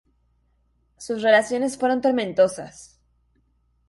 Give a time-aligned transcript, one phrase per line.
[0.97, 2.99] Sus relaciones fueron tormentosas.